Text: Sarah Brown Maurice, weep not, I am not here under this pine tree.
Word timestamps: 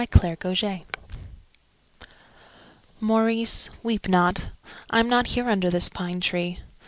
Sarah 0.11 0.35
Brown 0.41 0.81
Maurice, 3.01 3.69
weep 3.83 4.07
not, 4.09 4.49
I 4.89 4.99
am 4.99 5.07
not 5.07 5.27
here 5.27 5.47
under 5.47 5.69
this 5.69 5.89
pine 5.89 6.19
tree. 6.19 6.59